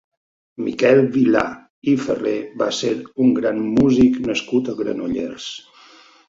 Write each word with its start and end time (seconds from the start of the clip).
Miquel 0.67 1.01
Vilà 1.17 1.43
i 1.91 1.93
Ferrer 2.05 2.33
va 2.63 2.71
ser 2.79 2.95
un 3.27 3.61
músic 3.77 4.19
nascut 4.31 4.73
a 4.75 4.77
Granollers. 4.81 5.47